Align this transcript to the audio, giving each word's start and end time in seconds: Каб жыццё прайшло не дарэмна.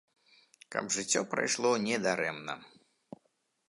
Каб 0.75 0.89
жыццё 0.95 1.21
прайшло 1.35 1.71
не 1.87 1.97
дарэмна. 2.09 2.61